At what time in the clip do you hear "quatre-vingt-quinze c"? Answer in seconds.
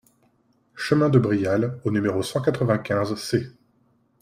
2.41-3.51